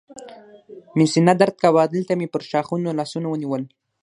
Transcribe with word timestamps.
مې 0.95 1.05
سینه 1.13 1.33
درد 1.41 1.55
کاوه، 1.63 1.83
دلته 1.93 2.13
مې 2.19 2.27
پر 2.33 2.41
ښاخونو 2.49 2.97
لاسونه 2.99 3.27
ونیول. 3.29 3.63